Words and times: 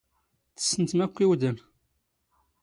ⵜⵙⵙⵏⵜⵎ 0.59 0.91
ⴰⴽⴽⵯ 1.05 1.17
ⵉⵡⴷⴰⵏ. 1.33 1.57